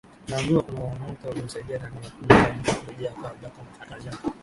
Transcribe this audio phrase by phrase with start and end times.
[0.27, 4.21] Nimeambiwa kuna mwaka ulimsaidia dada wa Kinyarwanda kurejea kwao Jacob Matata alisema